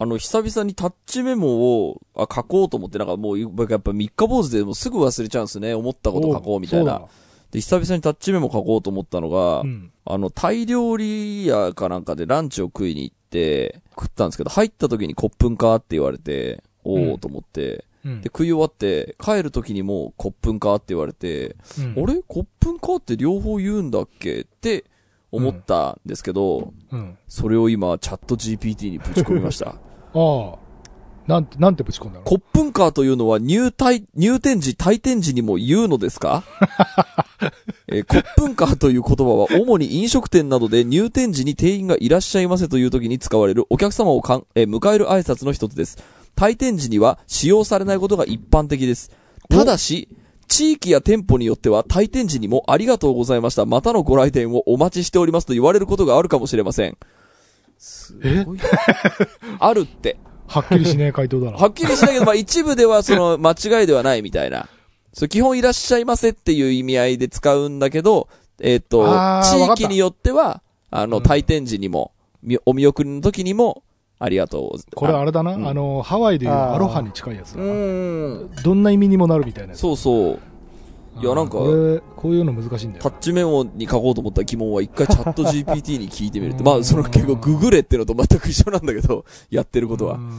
[0.00, 5.74] あの、久々にタッチメモをあ書こうと思って、なんかもう、僕やっぱ三日坊主でもうすぐ忘れちゃうんですね。
[5.74, 7.02] 思ったこと書こうみたいな。
[7.50, 9.90] で、久々にタッチメモ書こうと思ったのが、うん。
[10.04, 18.26] あの、タイ料理屋かなんかでランチを食いに行って、食ったんですけど、入った時にコップンかって言われて、おうんーと思って、うんで、。
[18.26, 22.22] 食い終わって、帰る時にもコップンかって言われて、うんあれ？
[22.28, 24.42] コップンかって両方言うんだっけ？
[24.42, 24.84] って
[25.32, 27.18] 思ったんですけど、うん。
[27.26, 29.74] それを今、チャット GPT にぶち込みました。
[30.14, 30.58] ああ。
[31.26, 32.24] なんて、なんてぶち込んだの？
[32.24, 36.42] コップンカーというのは入退、入店時、退店時にも言うのですか？
[37.88, 45.98] えーコップンカーという言葉は主に飲食店などで入店時に店員がいらっしゃいませという時に使われるお客様をかん、えー迎える挨拶の一つです。
[46.34, 49.10] 退店時には使用されないことが一般的です。
[49.50, 50.08] ただし、
[50.46, 53.66] 地域や店舗によっては退店時にもありがとうございました。
[53.66, 56.96] またのご来店をお待ちしておりますと言われることがあるかもしれません。
[57.78, 58.14] す
[58.44, 58.58] ごい。
[59.58, 60.18] あるって。
[60.46, 61.58] はっきりしねえ回答だな。
[61.58, 64.68] はっきりしないけど、まあ一部ではその 間違いではないみたいな。
[65.12, 68.28] そう、基本いらっしゃいませっていう意味合いで使うんだけど、
[68.60, 72.12] えっ、ーわかった地域によっては、あの、うん退店時にも、
[72.42, 73.82] みお見送りの時にも、
[74.20, 74.94] ありがとう。
[74.96, 78.62] これあれだな、うんあの、ハワイでいうアロハに近いやつだうな。
[78.62, 79.80] どんな意味にもなるみたいなやつ。
[79.80, 80.38] そうそう。
[81.20, 83.18] いやなんかこれ、こういうの難しいんだよタッ。
[83.18, 86.60] チメモに書こうと思った疑問は一回チャット GPT に聞いてみるって。
[86.60, 90.18] うんまあ、その結構ググれってのと全く一緒なんだけど、やってることはう。
[90.18, 90.30] ん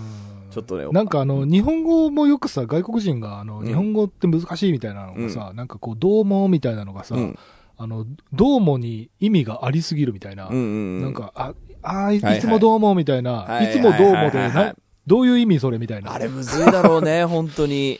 [0.52, 0.88] ちょっとね。
[0.92, 7.40] なんかあの、日本語もよくさ、外国人が、あの、うん日本語って難しいみたいなのがさ、なんかこう、どうもみたいなのがさ、うん。
[7.78, 10.66] あの、どうもに意味がありすぎるみたいな、うんうんう
[11.00, 11.02] ん。
[11.02, 14.76] なんか、あ、あーいはいはいいつもどうもみたいな、はいいつもどうもで、はいはいはいな
[15.08, 16.14] どういう意味それみたいな。
[16.14, 18.00] あれむずいだろうね、本当に。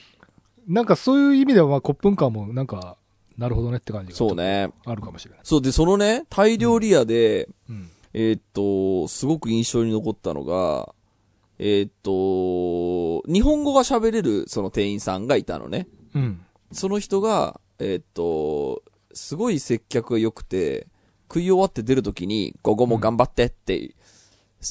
[0.70, 2.96] なんかそういう意味では、まあ、コップンカーもなんか、
[3.38, 4.72] なるほどねって感じがそうね。
[4.86, 5.40] あるかもしれない。
[5.44, 7.90] そう、で、そのね、タイ料理屋で、うん。
[8.14, 10.94] えーっと、すごく印象に残ったのが、
[11.58, 15.88] えーっと、日本語が喋れるその店員さんがいたのね。
[16.14, 16.42] うん。
[16.72, 18.84] その人が、えーっと、
[19.14, 20.88] すごい接客が良くて、
[21.28, 23.96] 食い終わって出るときに、午後も頑張ってって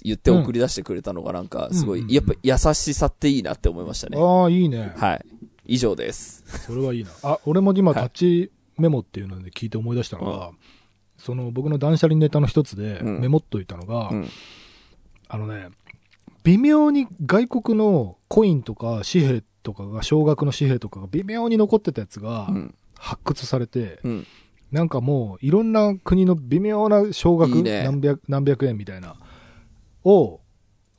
[0.03, 4.19] 言って送り出してくれたのがなんか、すごい、うんやっぱ優しさっていいなって思いましたね。
[4.21, 4.93] ああ、いいね。
[4.97, 5.27] はい。
[5.69, 6.43] 以上です。
[6.67, 7.11] それはいいな。
[7.23, 10.51] あ、俺も今、はいタッチメモっていうので聞いて思い出したのが、
[11.17, 14.29] その僕の断捨離ネタの一つでうんメモっといたのが、うん
[15.29, 15.69] あのね、
[16.43, 22.75] 微妙に外国のコインとか紙幣とかが、少額の紙幣とかが微妙に残ってたやつがうん。
[22.99, 24.27] 発掘されて、うん。
[24.73, 29.17] なんかもういろんな国の微妙な少額いいね何百何百円みたいな、
[30.05, 30.41] を、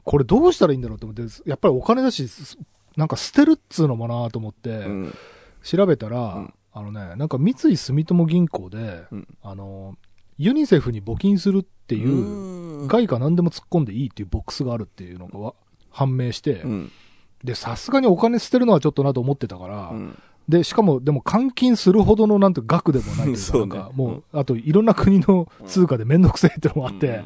[0.03, 2.57] これどうしたらいいんだろうと思って、やっぱりお金だし、す
[2.99, 5.15] なんか捨てるっつうのもなと思って、うん。
[5.63, 9.95] 調べたら、うんあのね、なんか三井住友銀行で、うんあの、
[10.37, 15.53] ユニセフに募金するっていう、う外貨何でも突っ込んでいいっていうボックスがあるっていうのがわ
[15.89, 16.91] 判明して、ん。
[17.43, 20.21] で、さすがにお金捨てるのはちょっとなと思ってたから、うん。
[20.49, 27.23] で、しかも、でも換金するほどのなんて額でもないというか、 そうねなんかもう、あといろんな国の通貨でめんどくせえってのもあって、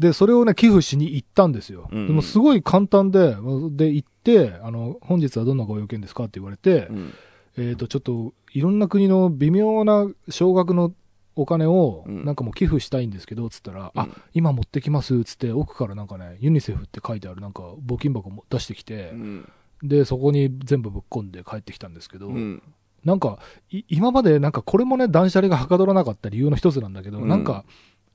[0.00, 1.88] で、それをね、寄付しに行ったんですよ。
[1.92, 3.36] うんでもすごい簡単で、
[3.70, 7.14] で、行って、あの、本日はどんなご用件ですかって言われて、うん。
[7.58, 10.94] えっ、と、ちょっと、いろんな国の微妙な少額の
[11.36, 19.52] お金を、うんなんかもう寄付したいんですけど、つったら、あうん、今持ってきます、つって、奥からなんかね、ユニセフって書いてあるなんか募金箱も出してきてう、ん。
[19.82, 22.62] で、そこに全部ぶっ込んで帰ってきたんですけど、うん。
[23.04, 23.38] なんか、
[23.70, 27.64] い今までなんかこれもね、断捨離がはかどらなかった理由の一つなんだけど、うんなんか、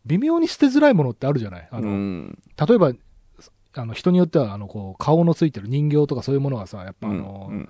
[0.05, 1.67] 微妙に捨てづらいものってあるじゃない？
[1.71, 2.39] あの、うん。
[2.67, 2.93] 例えば、
[3.73, 7.69] あの、人によっては、あの、こう、顔のついてる人形とかそういうものがさ、やっぱあの、うん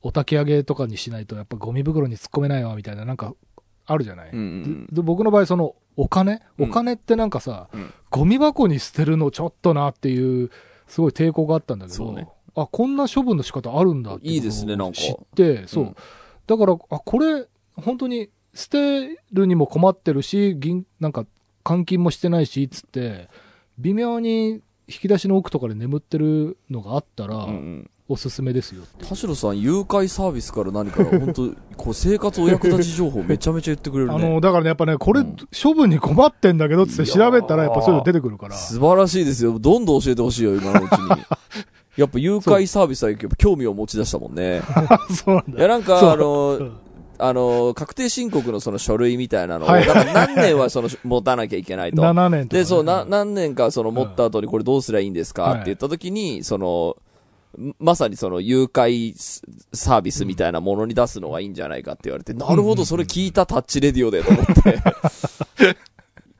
[0.00, 3.34] お焚き上げとかにしないと、やっぱゴミ袋に突っ込めないわ、みたいな、なんか、
[3.84, 6.40] あるじゃない、うんでで僕の場合、その、お金？
[6.56, 6.70] うん。
[6.70, 7.92] お金ってなんかさ、うん。
[8.08, 10.52] ゴミ箱に捨てるのちょっとなっていう、
[10.86, 12.28] すごい抵抗があったんだけど、ね。
[12.54, 15.84] あ、こんな処分の仕方あるんだっていいですね知って、そう。
[15.84, 15.96] うん。
[16.46, 21.26] だから、あ、これ、本当に捨てるにも困ってるし、銀、なんか、
[21.68, 23.28] 換金もしてないし、つって、
[23.78, 27.90] 微妙に引き出しの奥とかで眠ってるのがあったら、うんうん。
[28.10, 34.14] おすすめですよ田代さん、誘拐サービスから何から、本当こう、生活お役立ち情報めちゃめちゃ言ってくれるね。
[34.14, 38.54] あの、だからね、やっぱね、これ、うん処分に困ってんだけど、つって調べたら、やっぱそういうの出てくるから。
[38.56, 39.58] 素晴らしいですよ。
[39.58, 41.08] どんどん教えてほしいよ、今のうちに。
[41.98, 44.62] やっぱ誘拐サービスは興味を持ち出したもんね。
[45.12, 45.58] そうなんだ。
[45.58, 46.72] いや、なんか、あのう、ん
[47.18, 52.02] あの、確定申告のその書類みたいなのを、はいだから何年はその、持たなきゃいけないと。
[52.02, 56.96] 7年とかね、で、そう、な、何年かその持った後にこれどうすりゃいいんですか、はいって言った時に、その、
[57.78, 59.42] まさにその誘拐ス
[59.72, 64.78] サービスみたいなものに出すのがいいんじゃないかって言われて、なるほど、それ聞いたタッチレディオでと思って。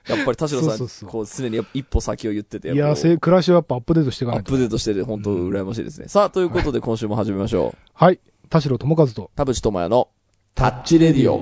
[0.08, 4.52] やっぱり田代さん、そうそうそうこう常に一歩先を言ってて、いや、暮らしはやっぱアップデートしていかアッないと。
[4.52, 6.08] プデートしてて、本当羨ましいですね。
[6.08, 7.78] さあ、ということで今週も始めましょう。
[7.92, 8.20] はい。
[8.48, 9.30] 田代智和と。
[9.36, 10.08] 田淵智也の
[10.58, 11.38] タッチレディオ。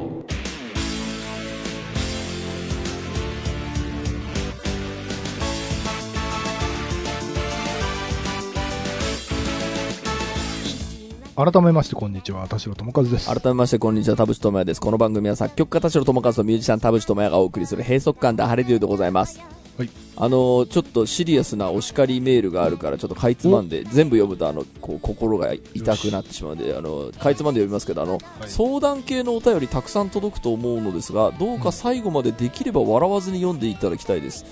[11.35, 12.47] 改めまして、こんにちは。
[12.47, 13.27] 田代智和です。
[13.27, 14.83] 改めまして、こんにちは、田淵智也です。
[14.83, 19.41] この番組は作曲家田代智和とミュージシャン田淵智也がお送りする閉塞感ダハレディオでございます。
[19.77, 19.91] はい。
[20.17, 34.45] あのーちょっとシリアスなお叱りメールがあるから、ちょっとかいつまんで、全部読むと、あの、こう、心が痛くなってしまうんで、あの、かいつまんで読みますけど、あの、はい相談系のお便りたくさん届くと思うのですが、どうか最後までできれば笑わずに読んでいただきたいです。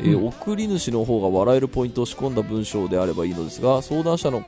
[0.00, 0.26] えーうん。
[0.28, 4.44] 送り主の方が笑えるポイントを仕込んだ文章であればいいのですが相談者の、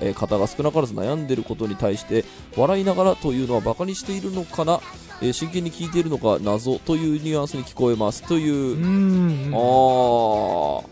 [0.00, 2.24] えー方が少なからず悩んでいることに対して
[2.56, 4.80] 笑いながらというのはバカにしているのかな、
[5.20, 8.76] えー真剣に聞いているのか謎というニュアンスに聞こえますという。
[9.52, 10.84] あー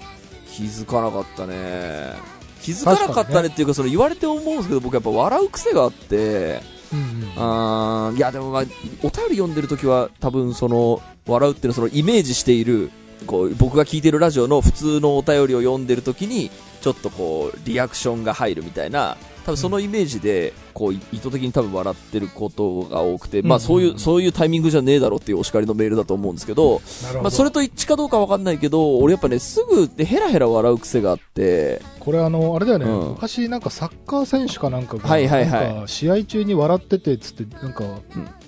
[0.51, 2.13] 気づかなかったね。
[2.61, 6.61] 気づかなかったねっていうかその言われて思うんですけど僕やっぱ笑う癖があって
[6.93, 7.33] うんうん。
[7.37, 8.69] あーいやでもまあお便
[9.03, 12.91] り読んでる時は多分その笑うっていうのはそのイメージしている
[13.23, 26.81] こう僕が聞いてるラジオの普通のお便りを読んでる時にちょっとこうリアクションが入るみたいな多分そのイメージでこうい意図的に多分笑ってることが多くて、まあそういうそういうタイミングじゃねえだろっていうお叱りのメールだと思うんですけど。
[27.21, 33.09] まあそれと一致かどうかわかんないけど俺やっぱねすぐでヘラヘラ笑う癖があってこれあの、あれだよね、うん。
[33.11, 35.89] 昔なんかサッカー選手かなんかが、はいはいはい。
[35.89, 37.85] 試合中に笑ってて、つって、なんか、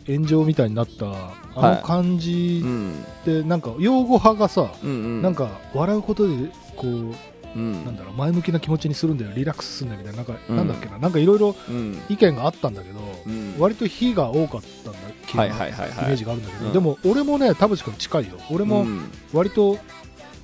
[0.07, 1.07] 炎上みたいになった、
[1.57, 3.05] あの感じうん。
[3.23, 5.23] って、なんか、擁護派がさ、うんうん。
[5.23, 6.35] なんか、笑うことで、
[6.77, 7.15] こう、
[7.57, 7.85] うん。
[7.85, 10.57] なんだろう、前向きな気持ちにするんだよ、リラックスするんだよみたいな、なんか、うん。
[10.57, 12.03] なんだっけな、なんかいろいろうん。
[12.09, 13.55] 意見があったんだけど、うん。
[13.59, 16.07] 割と非が多かったんだ、気がはいはいはいイはい。
[16.09, 16.73] メージがあるんだけど、うん。
[16.73, 18.33] でも、俺もね、田淵君近いよ。
[18.51, 19.11] 俺も、うん。
[19.33, 19.79] 割と、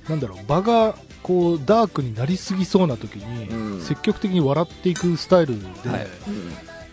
[0.09, 3.81] なんだろう、場が、こう、ダークになりすぎそうな時に、うん。
[3.81, 6.07] 積極的に笑っていくスタイルで、はい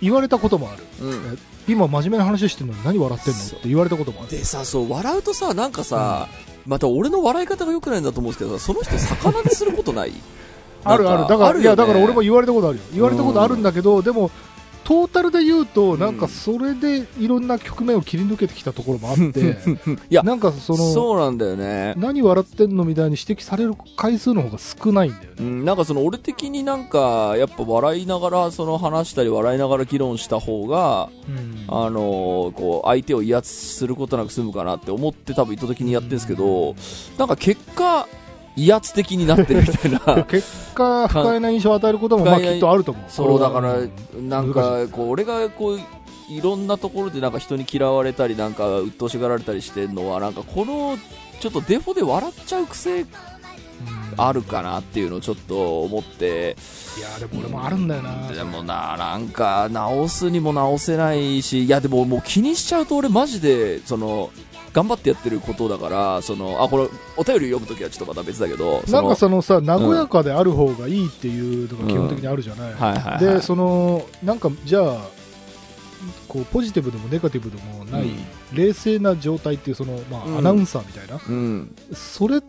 [0.00, 0.84] 言われたこともある。
[1.02, 3.40] うんうん今真面目な話してるのに何笑ってんの？
[3.40, 4.30] って言われたこともある。
[4.30, 6.26] でさそう笑うとさなんかさ、
[6.64, 10.12] また俺の笑い方が良くないんだと思うんですけどさその人魚ですることない？
[10.84, 11.28] あるある。
[11.28, 12.84] だから、や、だから俺も言われたことあるよ。
[12.94, 14.30] 言われたことあるんだけど、でも、
[14.88, 19.58] トータルで言うと、なんかそれでいろんな局面を切り抜けてきたところもあって、
[20.08, 21.92] いやなんかその、そうなんだよね。
[21.98, 25.28] 何笑ってんのみたいに指摘される回数の方が少ないんだよね。
[25.40, 31.64] うん、なんかその俺的になんかやっぱ笑いながらその話したり笑いながら議論した方が、うん。
[31.68, 36.74] あのーこう相手を威圧することなく済むかなって思って多分意図的にやってるんですけど、
[37.18, 38.08] なんか結果
[38.58, 40.24] 威圧的になってるみたいな。
[40.28, 43.04] 結果、不快な印象を与えることも、まあきっとあると思う。
[43.08, 45.80] そうだからんなんかこう俺がこう
[46.28, 50.98] いろんなところでなんか人に嫌われたりなんか鬱陶しがられたりしてるのはなんかこの
[51.40, 53.06] ちょっとデフォで笑っちゃう癖
[54.16, 56.56] あるかなっていうのをちょっと思って。
[56.98, 58.28] いや、でも俺もあるんだよな。
[58.28, 64.30] でもななんか直すにも直せないしいやでももう気にしちゃうと俺マジでその
[64.72, 72.70] 頑張ってやってることだからそのあこれお便り読むときはちょっとまた別だけどなんかそそのさ、和やかである方がいいっていうのが基本的にあるじゃない。
[72.70, 73.34] のはいはいはい。
[73.34, 75.06] で、その、なんか、じゃあ、
[76.28, 78.16] こう、ポジティブでもネガティブでもない、うん。
[78.54, 80.34] 冷静な状態っていう、その、まうん。
[80.36, 81.74] あ、アナウンサーみたいな、うん。
[81.92, 82.40] それ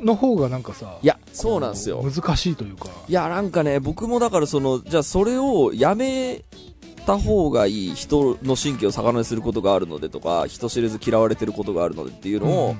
[0.00, 2.02] の方がなんかさ、いやそうなんですよ。
[2.02, 6.44] 難しいというか、いや、なんかね、僕もだからその、じゃあそれをやめ
[7.08, 12.78] た方がいい人の神経を逆なですることがあるのでとか、人知れず嫌われてることがあるのでっていうのを、うん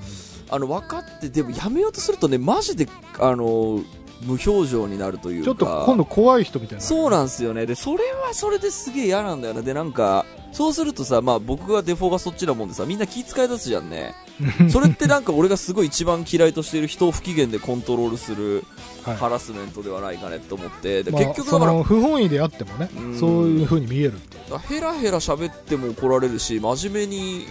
[0.51, 3.83] あの、分かって、でもやめようとするとね、マジで、あの、
[4.23, 5.45] 無表情になるというか。
[5.45, 6.85] ちょっと今度怖い人みたいな。
[6.85, 7.67] そうなんですよね。
[7.67, 9.63] で、それはそれですげえ嫌なんだよね。
[9.63, 14.15] で、なんか、そうするとさ、まあ僕がデフォがそっちなもんでさ、みんな気遣い出すじゃんね。
[14.71, 18.65] それってなんか俺がすごい一番嫌いとしている人を不機嫌でコントロールする
[19.05, 24.59] はいハラスメントではないかねと思って、でまあ結局だからその不本意であってもね、うんそういう風に見えるっていう。
[24.59, 27.47] ヘラヘラ喋っても怒られるし真面目に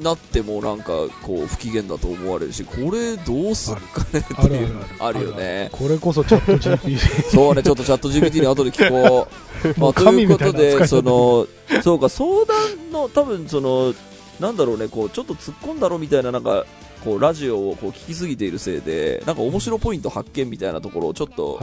[0.00, 5.18] なってもなんかこう不機嫌だと思われるしこれどうすっかねっていうあるあるある。
[5.18, 7.30] あるよねこれこそチャット GPT。
[7.30, 9.28] そうねちょっとチャット GPT に後で聞こ
[9.64, 11.46] う、まもあ、うということでその
[11.82, 13.94] そうか相談の多分その
[14.40, 16.64] なんだろうねこうちょっと突っ込んだろみたいななんか
[17.04, 21.60] こうラジオをこう聞きすぎているせいでなんか面白ポイント発見みたいなところをちょっと。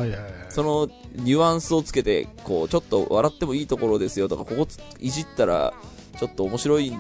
[0.49, 5.73] そのニュアンスをつけてこうちょっと笑ってもいいところですよとかここついじったら
[6.19, 6.97] ちょっと面白い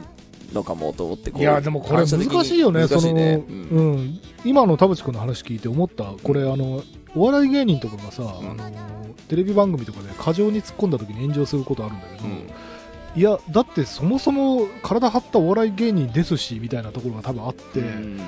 [0.53, 3.95] のかもと思ってこういや、でもこれ難しいよね、その、難しいね、ううん。
[3.97, 4.19] ん。
[4.45, 6.83] 今の田淵君の話聞いて思った、これ、あの、
[7.15, 8.51] お笑い芸人とかがさ、うん。
[8.51, 8.71] あの、
[9.27, 12.49] テレビ番組とかで過剰に突っ込んだ時に炎上することあるんだけど、うん。
[13.15, 18.19] いや、だってそもそも体張ったお笑い芸人ですし、みたいなところが多分あって、うん。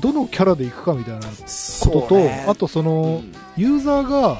[0.00, 2.44] どのキャラでいくかみたいなことと、ね。
[2.48, 3.22] あとその、
[3.56, 4.38] ユーザーが、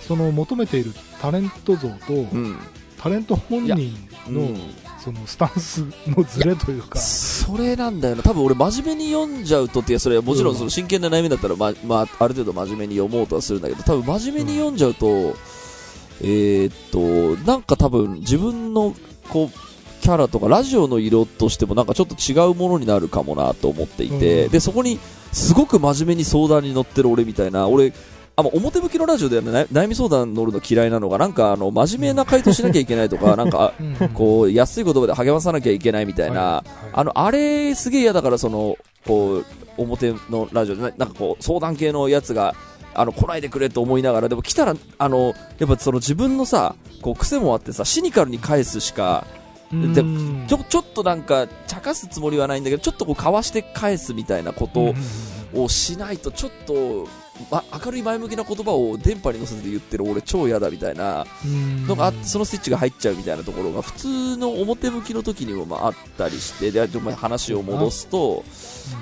[0.00, 2.56] その求めているタレント像と、うん。
[2.98, 3.94] タレント本人
[4.28, 4.60] の、うん
[5.06, 8.24] そのスタンスのズレというか、それなんだよな。
[8.24, 15.36] 多分俺真面目に読んじゃうとっていやそれはもちろんその真剣な悩みだったら、ままあ、ある程度真面目に読もうとはするんだけど多分真面目に読んじゃうと、
[16.22, 18.96] えーっとなんか多分自分の
[19.28, 24.50] こうキャラとかラジオの色としてもなんかちょっと違うものになるかもなと思っていて、うん。
[24.50, 24.98] でそこに
[25.30, 27.92] すごく真面目に相談に乗ってる俺みたいな俺
[28.36, 34.08] あまあ表向きのラジオで悩悩み相談乗るの嫌いなのがなんかあの真面目な回答しなきゃいけないとかなんかうん。
[34.10, 38.76] こう安い言葉で励まさなきゃいけないみたいな、はいあの、あれ、すげえ嫌だから、その、
[39.06, 39.44] こう、
[39.76, 42.54] 表のラジオで、ななんかこう、相談系のやつが、
[42.94, 49.26] あの、来ないでくれと思いながら、でも来たら、あの、やっぱその自分のさ、こう、癖もあってさ、シニカルに返すしか、
[49.70, 50.46] でうん。
[50.46, 54.94] ちょ、ちょっとなんか、茶化すつもりはないんだけど、ちょっとこう、かわして返すみたいなこと
[55.54, 57.08] をしないと、ちょっと、
[57.50, 61.86] ま、明るい前向きな言葉を電波に乗せて言ってる俺超嫌だみたいなうん。
[61.86, 68.42] のがそのスイッチが入っちゃうみたいなところが普通の表向きの時にもまああったりしてで話を戻すと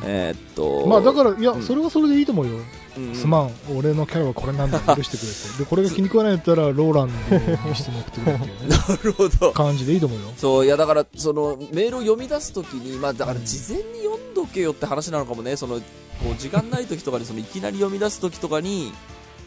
[0.04, 1.62] えーっとまあだから、いや、うん。
[1.62, 2.58] それはそれでいいと思うよ。
[2.96, 5.58] うんすまん、俺のキャラはこれなんだ、許してくれて。
[5.58, 7.10] で、これが気に食わないんだったら、ローラン
[7.62, 9.52] ドに質問送ってくれっていうね、 なるほど。
[9.52, 10.26] 感じでいいと思うよ。
[10.36, 15.56] そういやだからそのメールを読み出す時にまあだから事前に読んどけよって話なのかもね。
[15.56, 15.80] その
[16.23, 18.92] こう時間ない時とかにそのいきなり読み出す時とかに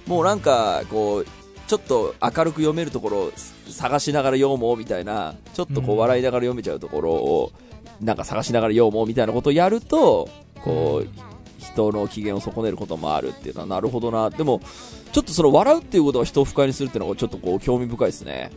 [0.05, 1.25] もうなんかこう
[1.67, 3.31] ちょっと明るく読めるところを
[3.69, 7.51] 探しながら読もうみたいなちょっとこううん笑いながら読めちゃうところを
[8.01, 10.29] なんか探しながら読もうみたいなことをやると
[10.63, 11.09] こう
[11.57, 14.29] 人の機嫌を損ねることもあるっていうのはなるほどな。
[14.29, 14.61] でも
[15.11, 18.51] ちょっとその笑うっていうことは人を不快にするっていうのがちょっとこう興味深いですね。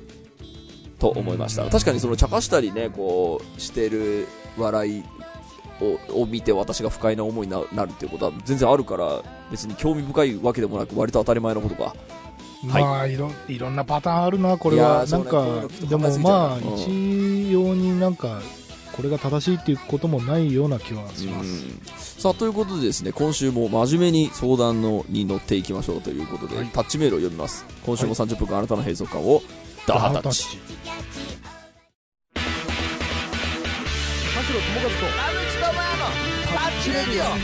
[0.98, 1.64] と思いました。
[1.64, 1.70] うん。
[1.70, 5.02] 確かにその茶化したりねこうしてる笑い
[5.80, 11.94] をを見て私が不快な思いにななるっていうことは全然あるから別に興味深いわけでもなく割と当たり前のことか。
[12.68, 12.82] はい。
[12.82, 15.06] まあいろ、いろんなパターンあるな、これは。
[15.06, 16.74] ーなんかでもまあ、うん。
[16.76, 18.40] 一様になんか、
[18.92, 21.48] これが正しいっていうこともないような気はします。
[21.48, 21.80] うん。
[21.96, 26.66] さあということでですね今週も真面目に相談のに乗っていきましょうということで、はい。
[26.66, 27.64] タッチメールを読みます。
[27.86, 29.42] 今週も30分間あなたの閉塞感を
[29.86, 30.58] ダハタッチ
[34.50, 34.62] 代友
[37.20, 37.36] 和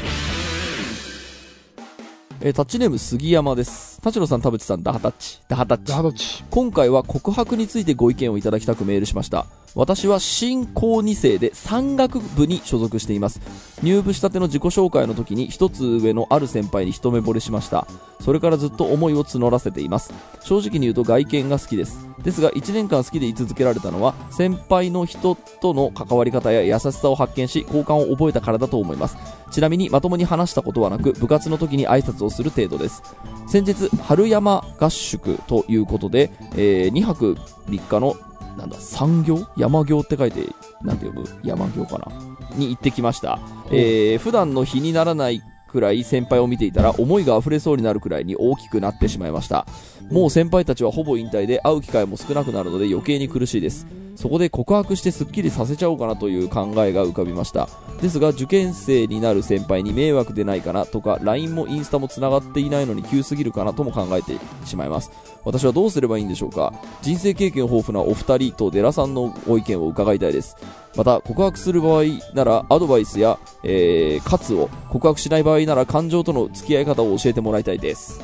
[2.40, 4.00] えータッチネーム杉山です。
[4.00, 5.40] 田代さん田淵さんダハタッチ。
[5.48, 5.88] ダハタッと、チ。
[5.90, 6.44] ダハタッチ。
[6.50, 13.40] 今回は告白についてご意見をいただきたくメールしました私は新高2世で山岳部に所属しています。
[13.82, 17.86] 入部したての自己紹介の時に一つ上のある先輩に一目惚れしました。
[18.22, 20.14] それからずっと思いを募らせています。
[20.40, 22.08] 正直に言うと外見が好きです。
[22.22, 29.18] ですが1年間好きで居続けられたのは先輩の人との関わり方や優しさを発見し好感を覚えたからだと思います。
[29.50, 33.02] ちなみにまともに話したことはなく部活の時に挨拶をする程度です。
[33.46, 37.34] 先日春山合宿ということで、え2泊
[37.68, 38.16] 3日の
[38.56, 40.40] なんだ山行山行って書いて
[40.82, 42.56] なんて読む山行かな？
[42.56, 43.38] に行ってきました、
[43.70, 49.66] えー普段の日にならないくらい先輩を見ていたら思いが溢れそうになるくらいに大きくなってしまいました。
[50.10, 53.86] もう先輩たちはほぼ引退で会う機会も少なくなるので余計に苦しいです。
[54.14, 57.68] そこで告白してスッキリさせちゃおうかなという考えが浮かびました。
[58.00, 65.10] ですが受験生になる先輩に迷惑でないかなとか LINE もインスタもつながっていないのに急すぎるかなとも考えてしまいます
[65.46, 66.72] 私はどうすればいいんでしょうか？
[67.02, 70.56] 人生経験豊富なお二人とデラさんのご意見を伺いたいです。
[70.96, 78.20] また告白する場合ならアドバイスや、えー、喝を告白しない場合なら感情との付き合い方を教えてもらいたいです。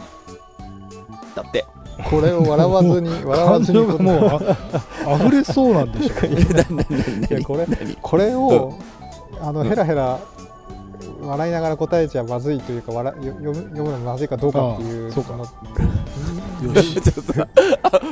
[1.34, 1.64] だって。
[2.10, 3.78] これを笑わずに 笑わ感ずに。
[3.78, 4.56] 情がもう
[5.06, 6.28] あ溢れそうなんでしょう。
[6.74, 6.86] ね。
[7.30, 7.66] いやこれ
[8.02, 8.74] これを
[9.40, 10.18] あのヘラヘラ
[11.24, 15.36] 笑いながら答えちゃまずいというか笑よ読む読むのまずいかどうかっていうああそうか。
[15.36, 15.46] の
[16.62, 17.00] よし。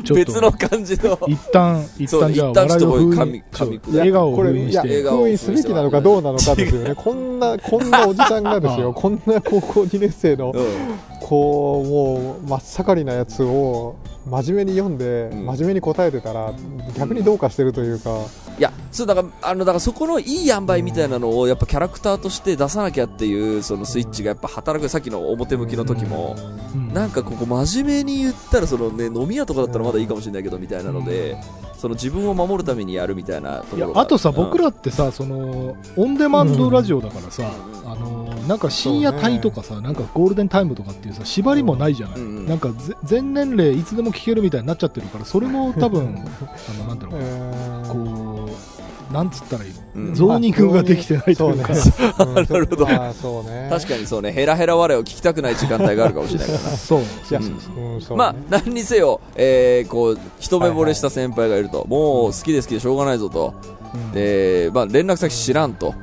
[0.05, 1.19] ちょっ別の感じの。
[1.27, 3.43] 一旦、一旦じゃあ、笑いを封印
[3.93, 4.79] 笑顔をこれいや封印して。
[4.79, 6.95] 笑顔を封印すべきなのかどうなのかですよね。
[6.95, 8.93] こんなこんなおじさんがですよ。
[8.95, 10.65] こんな高校2年生のうん。
[11.21, 13.95] こうもう真っ盛りなやつを
[14.29, 15.47] 真面目に読んで、うん。
[15.47, 16.53] 真面目に答えてたら
[16.97, 18.19] 逆にどうかしてるというか、
[18.61, 26.37] いやそうだからあのだからそこのいい塩梅みたいなのをやっぱキャラクターとして出さなきゃっていうそのスイッチがやっぱ働くさっきの表向きの時も。
[26.75, 26.93] うん。
[26.93, 31.39] なんかここ真面目に言ったらそのね飲み屋とかだったらまだいいかもしれないけどみたいなので
[31.81, 33.93] その自分を守るためにやるみたいなところが。
[33.95, 37.51] いやあとさ、僕ららってさ、その、オンデマンドラジオだからさ、
[37.83, 37.91] うん。
[37.91, 42.21] あの、なんか深夜帯とかさ、なんかゴールデンタイムとかっていうさ、縛りもないじゃない。
[42.21, 42.47] うんうん。
[42.47, 46.19] なんかぜ全年齢いつでも聞けるみたいになっちゃってるから、それも多分、
[46.69, 48.30] あの、なんだろう、うんこう、
[49.11, 50.15] なんつったらいいの、うん。
[50.15, 51.73] ゾーニングができてないというか、
[52.25, 52.87] なるほど。
[52.87, 53.69] まあそうね。
[53.71, 56.59] 確かにそうね、ヘラヘラ笑いを聞きたくない時間帯があるかもしれないから。
[57.99, 58.01] な。
[58.01, 63.55] そう、まあ、何にせよ、えー、こう、一目惚れした先輩がいると、もう好きで好きでしょうがないぞと。
[63.95, 64.13] うん。
[64.13, 65.95] で、まあ、連絡先知らんと。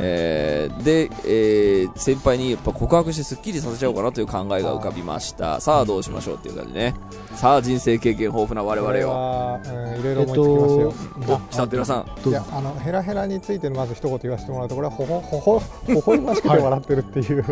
[0.00, 5.60] えーで、えー先輩にやっぱ告白してスッキリさせちゃおうかなという考えが浮かびました。
[5.60, 6.94] さあどうしましょうっていう感じね。
[7.34, 9.10] さあ人生経験豊富な我々これを。
[9.10, 12.28] は、うん、いろいろえっ思いつきますよ、と、お、北寺さん。
[12.28, 17.44] いうやあのヘラヘラについてのまず一言言わせてもらうとこれはほほほほほましくて笑ってるっていう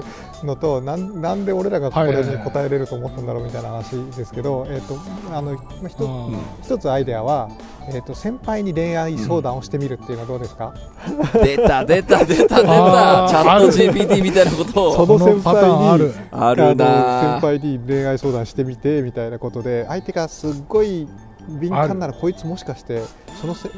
[0.45, 4.99] のと、なんなんで俺らがこれに答えれると思ったんだろうみたいな話ですけど、えっ、と
[5.33, 7.49] あのまあ一つうん一つアイデアは、
[7.89, 10.75] えっ、と先輩に恋愛相談をしてみるっていうのはどうですか？
[11.43, 14.95] 出た出た出た出たチャット GPT みたいなことを。
[14.95, 16.15] そのこのパターンある。
[16.31, 21.09] あるな先輩に恋愛相談してみてみたいなことで相手がすっごい
[21.49, 23.03] 敏感ならこいつもしかして
[23.41, 23.71] そのせ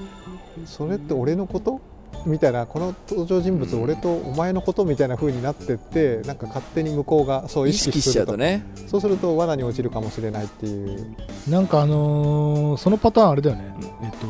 [0.65, 1.81] それって俺のこと？
[2.27, 4.85] みたいなこの登場人物、うん俺とお前のこと？
[4.85, 8.65] みたいな風になってってなんか勝手に向こうがそう意意識し識するとちゃうとね。
[8.89, 11.15] そうすると罠に落ちるかもしれないっていう。
[11.49, 14.27] なんかあのーそのパターンあれだよね、うんえっと、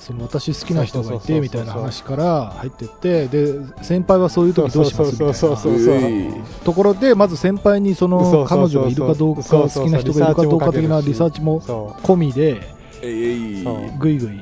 [0.00, 5.68] その私好きな人がいてみたいな話から入ってってで先輩はそういう時どうします？
[5.68, 6.44] みたいな。
[6.64, 12.74] ところでまず先輩にその彼女がいるかどうか好きな人がいるかどうか的なリサーチもそ込みで
[13.98, 14.40] ぐいぐい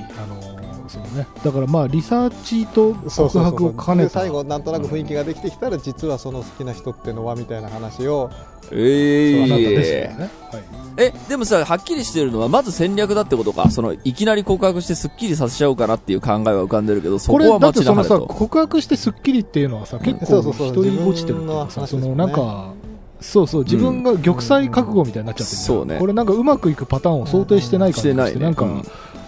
[0.95, 1.27] あのーそうね。
[1.43, 3.43] だからまあリサーチとうそう告そうそう。
[3.43, 4.09] 白を兼ねた。
[4.09, 8.29] で最後なんとなく雰囲気ができてきたら実はその好きな人ってのはみたいな話を。
[8.71, 10.63] えあなたでね、はい、
[10.97, 13.71] え、でもさ、はっきりしてるのは、まず戦略だってことか。
[13.71, 18.33] その、いきなり告白してスッキリさせちゃおうかなっていう考えは浮かんでるけど、そこはだってその街なはれと。
[18.33, 20.67] さ告白してスッキリっていうのはさ結構そうそうそう。
[20.67, 22.73] 一人ぼちてるっていうかさそのなんか
[23.21, 25.65] そうそう自分が玉砕覚悟みたいになっちゃってるじゃん。
[25.65, 25.97] そうね。
[25.97, 28.39] これなんかうまくいくパターンを想定してない感じしてないね。
[28.39, 28.83] なんかうん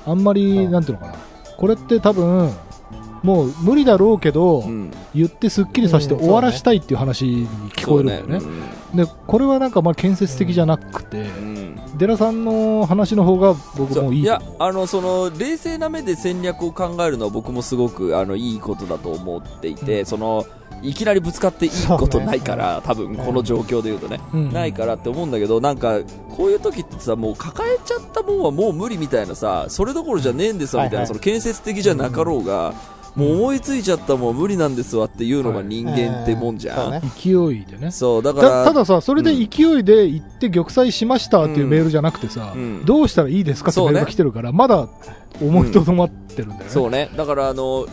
[0.05, 1.15] あんまりなんていうのかな
[1.61, 2.51] これって多分
[3.21, 4.91] もう無理だろうけどうん。
[5.13, 8.39] 言ってスッキリさせてうん終わらしたいっていう話に聞こえるんだよね。
[8.95, 11.70] でこれはなんかまあ建設的じゃなくてうん
[12.01, 14.25] うんデラさんの話の方が僕もいい。
[14.25, 20.05] と思う、あの、その、冷静な目で戦略を考えるのは僕もすごく、あの、いいことだと思っていて、うん。
[20.07, 20.43] その、
[20.81, 24.19] いきなりぶつかっていいことないから、多分、この状況で言うとね。
[24.33, 24.51] うん。
[24.51, 25.99] ないからって思うんだけど、なんか、
[26.35, 31.07] こういう時ってさ、もう抱えちゃったもんはもう無理みたいなさ、それどころじゃねえんですわみたいな、はいはい。
[31.09, 32.73] その建設的じゃなかろうが、
[33.15, 36.77] もう思いついちゃったもん無理なんですわっていうのが人間ってもんじゃん。
[36.77, 37.01] そうね
[37.51, 44.87] 勢いでねそう、だから、たたださ、それで勢いで行って玉砕しましたっていうメールじゃなくてさ、うんどうしたらいいですかってメールが来てるから、まだ
[45.41, 46.69] 思いとどまってるんだよね。
[46.69, 47.09] そうね。
[47.15, 47.85] だから、あの、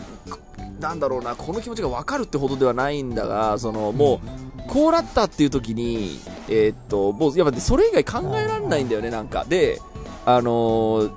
[0.79, 4.21] なんだろうな、この気持ちが分かるってほどではないんだが、その、も
[4.57, 9.45] う、こうなったっていう時に、えーっと、もう、やっぱそれ以外考えられないんだよね、なんか。
[9.47, 9.81] で、
[10.25, 11.11] あのー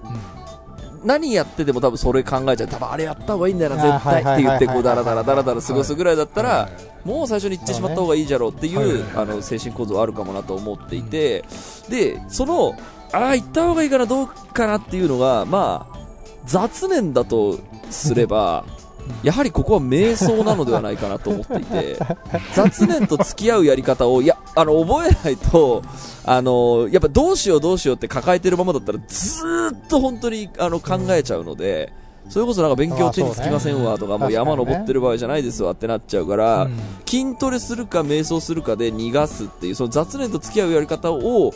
[1.05, 2.69] 何やってでも多分それ考えちゃう。
[2.69, 11.45] 多分あれやった方がいいんだよな、絶対って言って、こう、ダラダラダラダラ過ごすぐらいだったら、はいもう最初に言ってしまった方がいいじゃろうっていう、あの、精神構造はあるかもなと思っていて、
[11.89, 12.77] で、その、
[13.13, 15.99] ああ、言った方がいいかな、どうかなっていうのが、まあ、
[16.45, 17.59] 雑念だと
[17.91, 18.65] すれば、
[19.23, 21.99] やはりここは瞑想なのではないかなと思っていて、
[22.55, 25.83] 雑念と付き合うやり方を、いや、あの、覚えないと、
[26.25, 31.93] あの、やっぱどうしようどうしようって抱えてるままだったら、ずーっと本当に、あの、考えちゃうので、
[32.29, 36.79] それこそなんか勉強手につきませんわとか、もう山登ってる場合じゃないですわってなっちゃうから、うん。
[37.07, 41.53] 筋トレするか瞑想するかで逃がすっていう、その雑念と付き合うやり方を、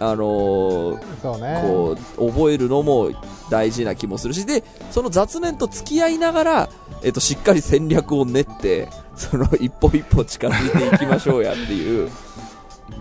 [0.00, 0.98] あの
[1.62, 3.10] こう、覚えるのも
[3.50, 6.68] 大事な気もするし、で、その雑念と付き合いながら、
[7.02, 12.10] えっと、しっかり戦略を練って、その、一歩一歩近づいていきましょうやっていう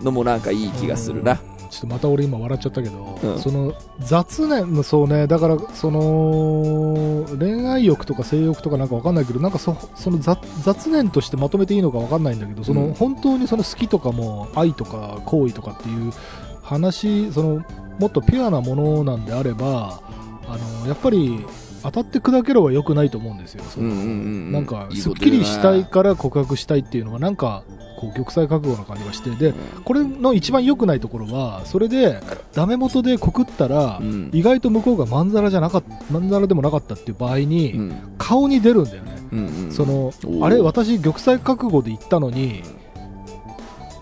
[0.02, 1.39] のもなんかいい気がするな。
[1.74, 3.40] ちょっとまた俺今笑っちゃったけど、うん。
[3.40, 5.26] その雑念のそうね。
[5.26, 12.94] だからその恋愛欲とか性欲とかなんかわかんないけどなんかそその雑雑念としてまとめていいのかわかんないんだけどその、うん。
[12.94, 16.14] 本当にその好きとかも愛とか好意とかっていう
[16.62, 17.66] 話その
[17.98, 20.02] もっとピュアなものなんであれば
[20.48, 21.44] あのやっぱり
[21.82, 23.64] 当たって砕けろは良くないと思うんですよ。
[23.64, 27.64] そのなんかすっきりしたいから告白したいっていうのはなんか
[28.04, 29.54] こう玉砕覚悟な感じがしてで
[29.86, 32.20] これの一番良くないところはそれで
[32.54, 34.30] ダメ元で告ったら、うん。
[34.34, 38.16] 意外と向こうがまんざらじゃなかったまんざらでもなかったっていう場合に、うん。
[38.18, 40.46] 顔に出るんだよね、うんうんそのー。
[40.46, 42.63] あれ私玉砕覚悟で言ったのに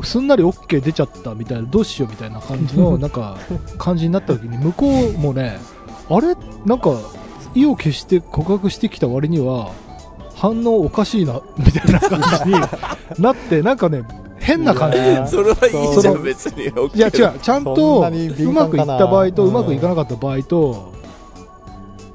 [0.04, 3.38] すんなり OK 出ちゃったみたいなどうしようみたいな感じの なんか
[3.78, 5.60] 感じになった時に向こうもね
[6.10, 6.36] あれ？
[6.66, 6.98] なんか
[7.54, 9.72] 意を決して告白してきた割には
[10.42, 12.60] 反応おかしいな、みたいな感じに
[13.20, 14.02] なって、なんかね、
[14.40, 14.98] 変な感じ。
[14.98, 16.64] いやーそれはいいじゃん、別に。
[16.64, 20.94] いや違う、ちゃんそとう敏まくいった場合とうまくいかなかった場合と、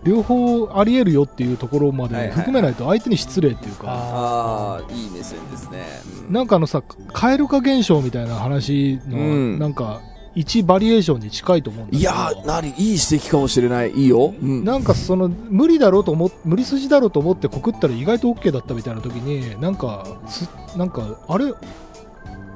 [0.02, 2.32] 両方あり得るよっていうところまではいはい。
[2.32, 5.84] 含めないと相手に失礼っていうか、ああ、いい目線ですね。
[6.26, 6.34] うん。
[6.34, 9.58] なんかあのさ、蛙化現象みたいな話の、うん。
[9.60, 10.00] なんか、
[10.36, 12.00] 一バリエーションに近いと思うんだけど。
[12.00, 13.90] いやー、なに、いい指摘かもしれない。
[13.92, 14.34] いいよ。
[14.40, 14.64] うん。
[14.64, 21.52] なんかその無理だろうと思っ無理筋だろうと思って告ったら意外と OK だったみたいな時になんかすなんかあれ？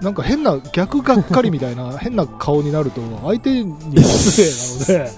[0.02, 5.10] なんか変な逆がっかりみたいな 変な顔になると相手に失礼なので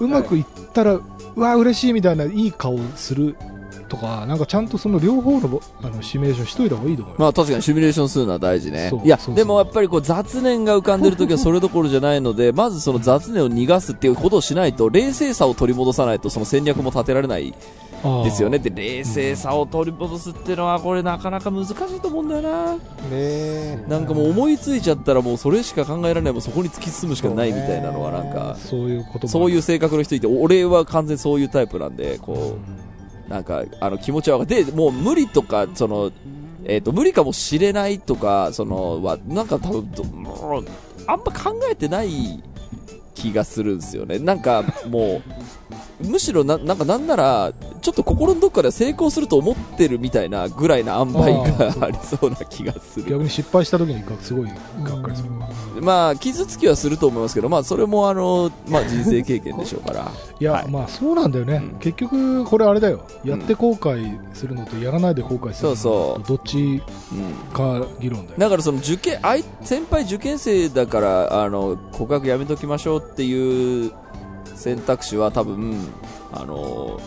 [0.00, 1.02] うまくいったら、う
[1.36, 3.36] わ嬉しいみたいないい顔する
[3.90, 8.92] とかなんかちゃんとその両方のあのシミュレーションしといた方がいいと思います、まあ確かにシミュレーションするのは大事ね。
[9.04, 17.52] いやでもやっぱりこう雑念が浮かんでる時はそれどころじゃないので、まずその雑念を逃がすっていうことをしないと、冷静さを取り戻さないとその戦略も立てられない
[18.24, 18.58] ですよね。
[18.58, 22.76] で、冷静さを取り戻すっていうのはこれなかなか難しいと思うんだよな。
[23.10, 26.32] ねなんかもう思いついちゃったらもうそれしか考えられない。
[26.32, 32.89] もうそこに突き進むしかないみたいなのはなんか、そういうこともそういう性格の人いて、俺は完全にそういうタイプなんで、こう、
[33.30, 36.10] なんか、あの、気持ちは分かって、で、もう無理とか、その、
[36.64, 40.64] えっ、と、無理かもしれないとか、その、は、なんか多分、もう
[41.06, 42.42] あんま考えてない
[43.14, 44.18] 気がするんですよね。
[44.18, 45.32] なんか、もう、
[46.02, 53.06] むしろな、なんかなんなら、ちょっと心のどっかで成功すると思ってるみたいなぐらいな塩梅がありそうな気がする。
[53.10, 54.52] 逆に失敗した時にがすごいが
[54.96, 55.30] っかりする、
[55.82, 60.10] まあ、傷つきはすると思いますけど、まあ、それもあの、まあ、人生経験でしょうから。
[60.38, 60.68] いや、はい。
[60.68, 61.78] まあそうなんだよね、うん。
[61.78, 63.06] 結局これあれだよ。
[63.24, 66.82] やって後悔するのとやらないで後悔するのそうとどっち
[67.12, 67.52] うん。
[67.52, 68.38] か議論だよ。
[68.38, 73.92] だからその受験、あい先輩受験生だから、あの、告白やめときましょうっていう
[74.60, 75.88] 選択肢は多分、
[76.32, 77.00] あの、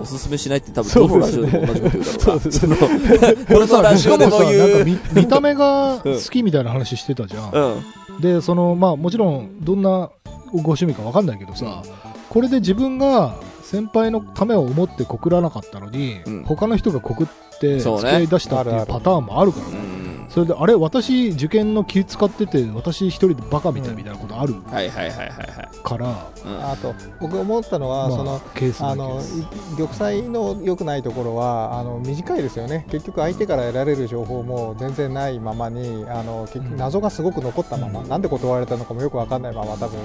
[0.00, 2.52] おすすめしないって多分どのラジオでも同じこと言うだろうな。
[2.52, 4.84] その、どのラジオでもしかもさなんか言う。
[4.84, 8.20] 見見た目が 好きみたいな話してたじゃん、うん。
[8.20, 10.10] でそのまあもちろんどんな
[10.52, 11.82] ご趣味か分かんないけどさ、
[12.30, 17.26] これで自分が先輩のためを思って告らなかったのに、うん他の人が告っ
[17.60, 20.11] て付き合い出したっていうパターンもあるからねうん。
[20.28, 25.78] それであれ私受験の気使ってて私一人でバカみたいみたいなことあるはいはいはいはいはい。
[25.82, 26.70] から、うん。
[26.70, 36.64] あと僕思ったのは、まあそのケースあのい玉砕の良くないところはあの短いですよね、結局相手から得られる情報も全然ないままにあの結うん。
[36.70, 38.08] 局謎がすごく残ったまま、うん。
[38.08, 39.98] なんで断られたのかもよく分かんないまま多分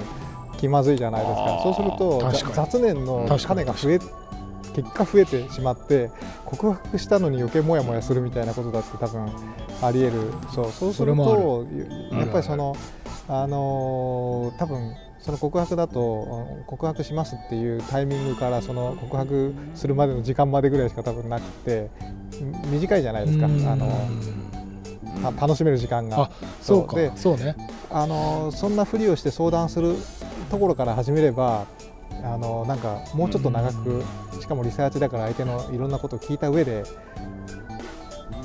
[0.58, 1.60] 気まずいじゃないですか。
[1.62, 3.98] そうすると雑念の種が増え
[4.82, 6.10] 結果増えてしまって
[6.44, 9.26] 告白したのに余計モヤモヤするみたいなことだって多分
[9.82, 10.12] ありえる。
[10.54, 11.66] そうそうすると
[12.12, 12.76] やっぱりその
[13.28, 16.00] あのー多分その告白だと
[16.58, 21.90] うん告白しますっていうタイミングからその告白するまでの時間までぐらいしか多分なくて
[22.40, 23.46] ん短いじゃないですか。
[23.46, 23.78] あうん。
[23.78, 26.22] のた楽しめる時間が。
[26.22, 26.30] あ
[26.62, 26.94] そうか。
[26.96, 27.56] でそうね。
[27.90, 29.96] あのそんなふりをして相談する
[30.50, 31.66] ところから始めれば
[32.22, 34.02] あのなんかもうちょっと長く
[34.40, 36.84] しかもリサーチだから相手のいろんなことを聞いた上で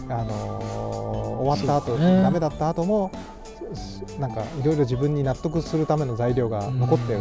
[0.10, 2.22] あの終わった後、ね。
[2.22, 3.12] ダメだった後も
[3.74, 7.20] すなんかいろいろ自分に納得するための材料が残ってる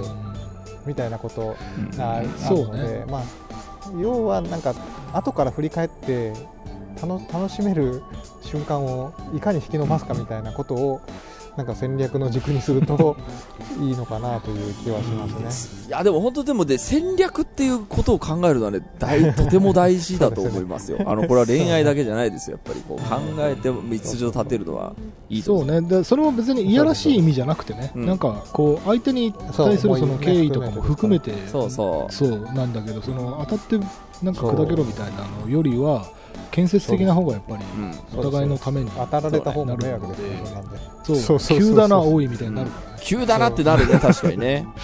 [0.86, 1.56] みたいなこと
[1.96, 3.04] があるそうので、ね。
[3.08, 3.22] まあ、
[4.00, 4.74] 要はなんか
[5.12, 6.32] 後から振り返って
[7.00, 8.02] 楽楽しめる
[8.42, 11.00] 瞬間をいかに引き伸ばすかみたいなことを
[11.56, 13.16] なんか戦略の軸にすると
[13.80, 15.88] いいのかなという気はしますね。
[15.88, 20.98] いやでも本当でもね戦略っていうことを考えるのはね大 とても大事だと思いますよ。
[21.04, 22.82] あのこれは恋愛だけじゃないですよやっぱり。
[22.88, 24.94] こう考えて道筋を立てるのは
[25.28, 25.80] いいそうね。
[25.82, 28.06] でそれも別にいやらしい意味じゃなくてね、うん。
[28.06, 31.70] なんかこう相手に対するその敬意とかも含めてそう。
[31.70, 32.12] そう。
[32.12, 33.78] そうなんだけどその当たって
[34.22, 36.06] なんか砕けろみたいなのよりは
[36.52, 37.64] 建設的な方がやっぱり
[38.14, 38.18] うん。
[38.20, 38.90] お互いのために。
[38.90, 40.50] 当たられた方も迷惑ですよね。
[40.52, 41.16] なんでそうそう。
[41.16, 41.58] そうそうそう。
[41.58, 44.66] 急だな多いみたいになるからね、急だなってなるね確かにね。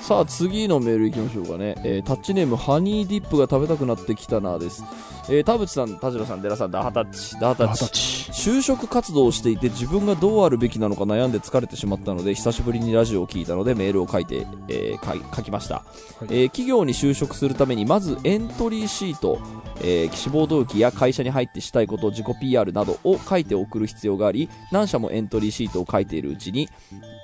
[0.00, 4.82] さあ次のメールいきましょうかね、えータッチネームハニーディップが食べたくなってきたなです、
[5.30, 8.10] えー田淵さん田代さん寺さんダハタッチダハタッチ。
[8.32, 15.84] 就職活動をしていて自分がどうあるべきなのか悩んで疲れてしまったので久しぶりにラジオを聞いたのでメールを書いて、えー書きました、
[16.22, 19.40] えー企業に就職するためにまずエントリーシート、
[19.82, 26.68] えー志望動機や会社に入ってしたいこと自己 PR などを書いて送る必要があり何社もエントリーシートを書いているうちに、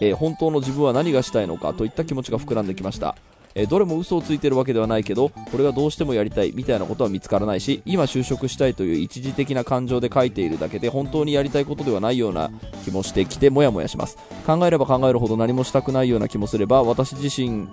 [0.01, 3.17] えー本当の自分は何がしたいのかといった気持ちが膨らんできました
[3.59, 12.51] えーどれも嘘をついてるわけではないけどこれがどうしてもやりたいみたいなことは見つからないし今就職したいという一時的な感情で書いているだけで本当にやりたいことではないような
[12.85, 14.19] 気もしてきてモヤモヤします。
[14.47, 17.67] 考えれば考えるほど何もしたくないような気もすれば私自身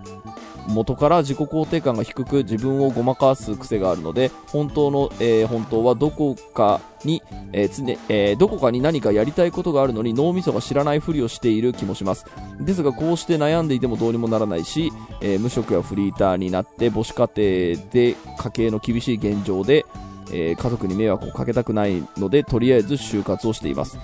[0.67, 7.21] 元から自己肯定感が低く自分をごまかす癖があるので本当の、えー本当はどこかに、
[7.51, 12.25] えー常えーどこかに何かやりたいことがあるのに脳みそが知らないふりをしている気もします。
[12.59, 17.29] ですがこうして悩んでいてもどうにもならないし、えー無職やフリーターになって母子家
[17.75, 19.85] 庭で家計の厳しい現状で、
[20.31, 23.97] えー家族に迷惑をかけたくないのでとりあえず就活をしています。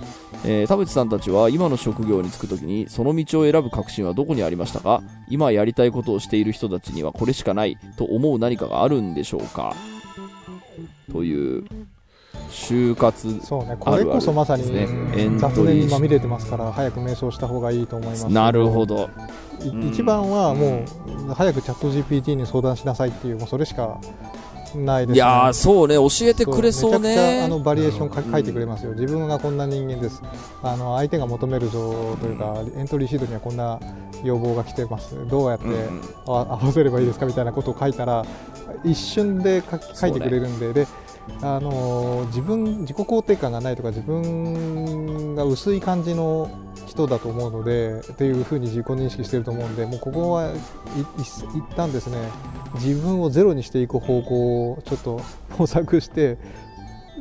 [0.44, 5.02] えー田淵さんたちは今の職業に就くときにその道を選ぶ確信はどこにありましたか？
[5.28, 9.74] 今やりたいことをしている人たちにはこれしかないと思う何かがあるんでしょうか？
[11.12, 11.64] という
[12.48, 14.88] 就活そうねこれこそまさにね
[15.38, 18.28] 雑念にまみれてますから早く瞑想した方がいいと思います。
[18.28, 19.08] なるほど。
[19.90, 20.84] 一番はも
[21.28, 24.00] う早くチャット GPT に相談しなさいっていうもうそれしか
[24.78, 30.22] ないです、ね、いやーそうね教えてくれそうめちゃくちゃねあのバリエーション書いてくれますよ、自分がこんな人間です。
[30.62, 33.80] あの相手が求めるぞというか、エントリーシートにはこんな
[34.22, 35.16] 要望が来てます。
[35.28, 35.66] どうやって
[36.26, 38.24] 合わせればいいですかみたいなことを書いたら
[38.84, 39.62] 一瞬で
[39.94, 40.86] 書いてくれるんで,、で
[41.42, 46.50] あのー自分自己肯定感がないとか自分が薄い感じの
[46.86, 52.18] 人だと思うのでっていうふうに自己認識してると思うんでもうここはいい一旦ですね
[52.74, 55.20] 自分をゼロにしていく方向をちょっと
[55.58, 56.38] 模索して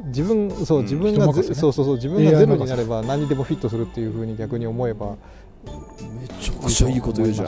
[0.05, 1.55] 自分そううん自分がぜ、人任せね。
[1.55, 5.15] そうそうそう自分がゼロになれば何にでもフィットするっていうふうに逆に思えば
[6.01, 7.47] めちゃくちゃいいこと言うじゃん、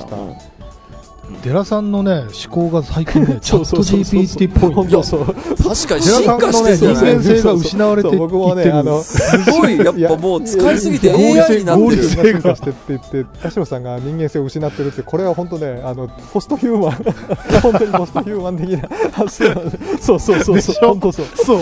[1.31, 4.73] 思いま寺さんのね、思考が最近ね、 チャット GPT っぽい。
[4.75, 6.01] 確かに。
[6.03, 8.55] 寺進さんのね、化してる人間性が失われていってる。
[8.55, 11.87] ねあのすごいやっぱもう使いすぎて AI になってる。
[11.87, 19.53] 合理性進化してって言って田代さんが人間性を失ってるってこれは本当ねあのポストヒューマン本当にポストヒューマン的な発想
[19.99, 20.55] そうそうそう。
[20.55, 20.73] でしょ？
[20.73, 21.25] そう本当そう。
[21.45, 21.59] そう。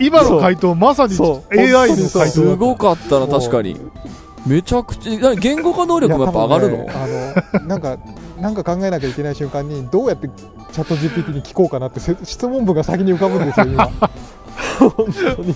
[0.00, 1.58] 今の回答、まさにそう。
[1.58, 2.28] AI の回答。
[2.28, 3.76] すごかったな確かに
[4.46, 7.98] めちゃくちゃ何言語化能力もやっぱ上がるの、あのなんか
[8.40, 10.28] なんか考えなきゃいけない瞬間にどうやって
[10.72, 13.90] チャット GPT に聞こうかなってせ質問文が先に浮かぶんですよ今。
[14.78, 14.90] 本
[15.36, 15.54] 当に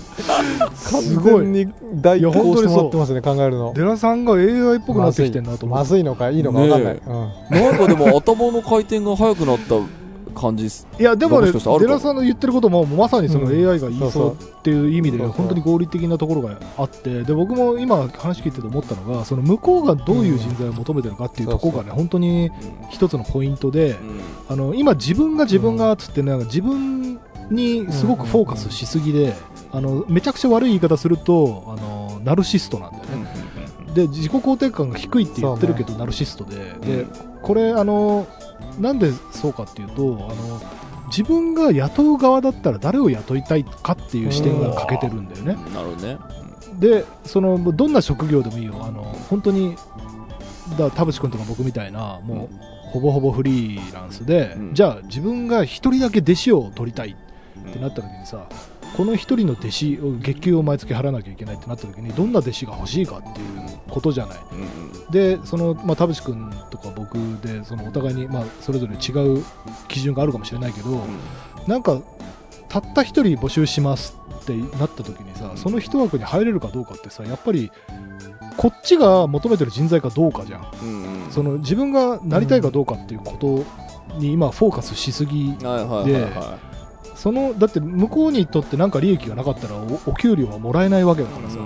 [0.75, 1.33] すごい。
[1.33, 3.73] 完全に代行いや本当にそうしてもらってますね考えるの。
[3.75, 5.67] 寺さんが AI っぽくなってきてんなと。
[5.67, 7.31] まずいのかいいのか分かんない、ねうん。
[7.51, 9.77] なんかでも頭の回転が速くなった
[10.33, 11.79] 感じいや、でもね、も。
[11.79, 13.71] 寺さんの言ってることも、まさにそのうん。
[13.71, 22.51] AI が言いそうっていう意味で、本当に合理的なところがあって、で、僕も今話聞いてて思ったのが、その向こうがどういう人材を求めてるかっていうところがね、本当に
[22.91, 23.97] 一つのポイントで、
[24.49, 29.35] あの、今自分が自分がつって、なんか自分にすごくフォーカスしすぎで、
[29.71, 33.63] あの、めちゃくちゃ悪い言い方すると、あの、ナルシストなんだよね。
[33.95, 37.07] で自己肯定感が低いって言ってるけど、ナルシストでで
[37.43, 38.27] これあの
[38.79, 40.61] なんでそうかっていうとあの
[41.09, 46.19] 自分が雇う側だったら誰を雇いたいかっていう視点が欠けてるんだよね、なるほどね。
[46.79, 48.75] でそのどんな職業でもいいよ。
[48.81, 49.77] あの本当に
[50.79, 52.57] だ田淵君とか僕みたいなもう
[52.89, 54.75] ほぼほぼフリーランスで、うん。
[54.75, 58.47] じゃあ自分が一人だけ弟子を取りたいってなった時にさ
[58.97, 63.47] この一人の弟子を月給を毎月払わなきゃいけないってなった時にどんな弟子が欲しいかっていう
[63.89, 64.39] ことじゃない。
[65.11, 69.45] でその、まあ、田淵君とか僕でそのお互いに、まあ、それぞれ違う
[69.89, 71.01] 基準があるかもしれないけど、
[71.67, 72.01] なんか
[72.69, 77.71] たった一人募集しますってなった時にさその一枠に入れるかどうかってさやっぱり
[78.57, 81.29] こっちが求めてる人材かどうかじゃん。
[81.31, 86.59] その自分がなりたいかどうかっていうことに今フォーカスしすぎはいはいはいは
[87.23, 91.59] そのだって向こうにとってなんか利益がなかったらおお給料はもらえないわけだからさ、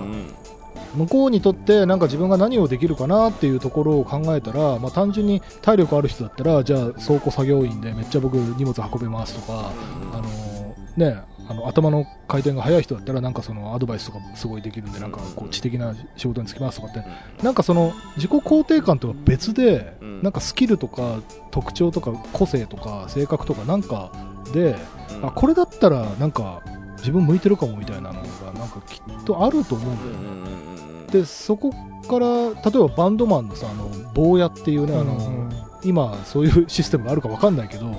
[0.93, 9.71] 向こうにとってなんか自分が何をできるかなっていうところを考えたら、まあ、単純に体力ある人だったらじゃあ倉庫作業員でめっちゃ僕荷物運べますとか、
[10.13, 17.03] あのね、あの頭の回転が速い人だったらなんかそのアドバイスとかすごいできるんでなんかこう知的な仕事に就きますとかって。
[17.41, 20.21] なんかその自己肯定感とは別でうん。
[20.21, 24.11] なんかスキルとか特徴とか個性とか性格とかなんか
[24.53, 24.75] で
[25.23, 26.61] あこれだったらなんか
[26.97, 31.11] 自分向いてるかもみたいなのがなんかきっとあると思うんだよね。
[31.11, 35.47] でそこから例えばバンドマンのさあの坊やっていうねあの、うん
[35.83, 37.95] 今そういうシステムがあるかわかんないけど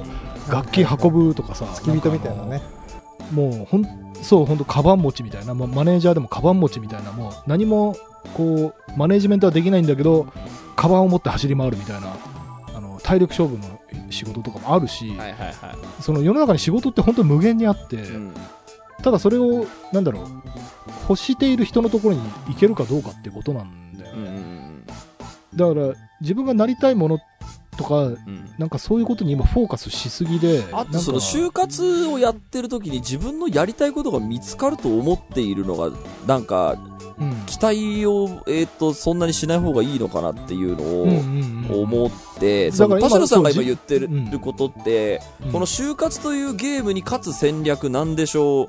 [0.51, 2.61] 楽器運ぶとかさ付き人みたいなね
[3.33, 7.97] もうほんそう本当カバン持ちみたいな、まマネージャーでもカバン持ちみたいなもう何も
[8.35, 10.27] こうマネージメントはできないんだけど
[10.75, 12.09] カバンを持って走り回るみたいな。
[12.09, 12.17] あ
[12.99, 13.81] の体力勝負の
[14.11, 15.55] 仕事とかもあるし、はいはいはい。
[16.03, 18.35] その世の中に仕事って本当に無限にあって、うん。
[19.03, 20.25] ただそれをなんだろう
[21.09, 24.87] 欲している人のところに行けるかどうかってことなんだようんうね、ん
[25.55, 27.19] だから自分がなりたいもの
[27.77, 28.51] とかうん。
[28.59, 36.77] なんかそういうことに今フォーカスしすぎであとその就活をやってる時に自分のやりたいことが見つかると思っているのがなんか
[37.21, 37.33] うん。
[37.47, 44.41] 期待を、えっ、と、そんなにしない方がいいのかなっていうのを、うんうんうん思って、だから今その田代さんが今言ってるうん。
[44.41, 45.53] ことって、うん。
[45.53, 48.67] この就活というゲームに勝つ戦略なんでしょう、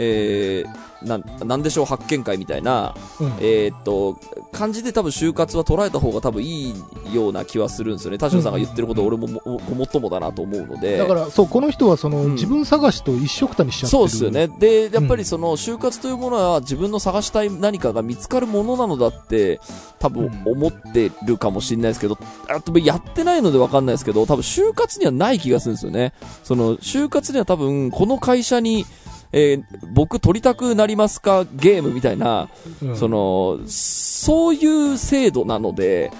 [0.00, 4.18] えー、なんなんでしょう発見会みたいな、うんえーっと、
[4.52, 6.74] 感じで多分就活は捉えた方が多分いい
[7.12, 8.18] ような気はするんですよね。
[8.18, 10.98] 田代さんが言ってること、俺ももごもっともだなと思うので。
[10.98, 13.98] だから、そう、この人はその、うん自分探しと一緒くたにしちゃってる。
[13.98, 14.46] そうですよね。
[14.60, 19.60] で、やっぱりその、就活というものは自分の探したい何かが見つかるものなのだって、
[19.98, 22.16] 多分うん思ってるかもしれないですけど、
[22.48, 26.12] あとやってないのでわかんないですけど、多分就活にはない気がするんですよね。
[26.44, 28.86] その、就活には多分、この会社に、
[29.32, 31.44] えー僕取りたくなりますか？
[31.52, 32.48] ゲームみたいな、
[32.82, 36.10] うんその、そういう制度なので、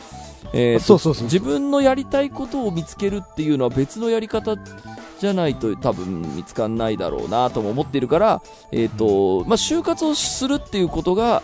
[0.53, 1.25] えーとそうそうそう。
[1.25, 4.57] 自分のやりたいことを見つけるっていうのは別のやり方
[5.21, 8.43] じゃないと多分見つかんないだろうなとも思っているから、
[8.73, 11.43] えっ、と、まあ、就活をするっていうことが、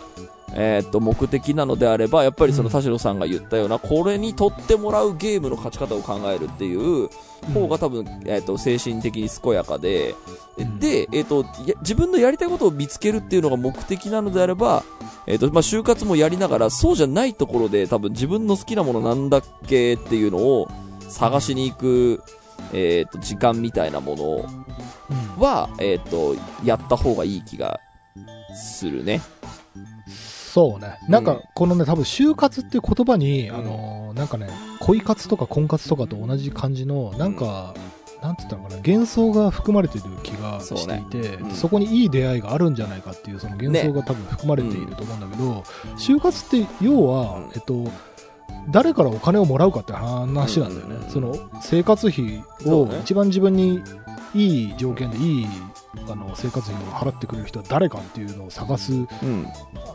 [0.52, 2.72] えっ、と、目的なのであれば、やっぱりそのうん。
[2.72, 7.08] 田代さんが言ったような、これに取ってもらうゲームの勝ち方を考えるっていう
[7.52, 10.14] 方が多分、えっ、と、精神的に健やかで、
[10.58, 10.78] うん。
[10.78, 14.84] で、えっ、と、や自分のやりたいことを見つけるっていうのが目的なのであれば、
[15.26, 20.68] えっ、と、まあ、就活もやりながら、そうじゃないところで多分自分の好きなものなんだっけっていうのを
[21.08, 22.22] 探しに行く、
[22.72, 24.24] えっ、と、時間みたいなもの
[25.36, 25.42] うん。
[25.42, 27.80] は、えっ、と、やった方がいい気が
[28.54, 29.20] するね。
[30.54, 30.98] そうね。
[31.08, 33.56] なんかうん、このね、多分、就活っていう言葉に、うん。
[33.56, 37.74] あのー、なんかね、恋活とか婚活とかと同じ感じの、なんか、
[38.22, 45.64] なんて言ったのかな、幻想が含まれている気がしていて、そうねそ,、うんこにいい出会いがあるんじゃないかっていう、その幻想が多分含まれていると思うんだけど、
[45.96, 47.50] 就活って要は、うん。
[47.56, 47.90] えっと、
[48.70, 51.04] 誰からお金をもらうかって話なんだよね。
[51.04, 51.10] うん。
[51.10, 53.00] その生活費をそうね。
[53.02, 53.82] 一番自分に
[54.36, 55.48] いい条件でいい
[56.08, 59.06] あの生活費を払ってくれる人は誰かっていうのを探すうん。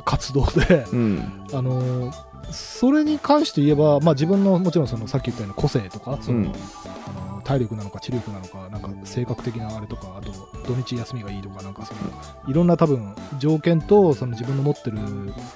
[0.05, 1.45] 活動で、うん。
[1.53, 2.12] あの
[2.51, 10.31] それに関して言えば、まあ、自分のもちろんそのさっき言ったような個性とかその、うんあの体力なのか知力なのかなんか性格的なあれとかあと
[10.67, 11.99] 土日休みがいいとかなんかその
[12.47, 14.99] いろんな多分条件とその自分の持ってる